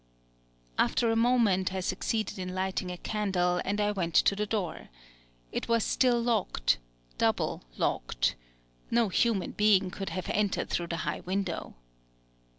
[0.79, 4.89] After a moment, I succeeded in lighting a candle, and I went to the door.
[5.51, 6.79] It was still locked,
[7.19, 8.33] double locked.
[8.89, 11.75] No human being could have entered through the high window.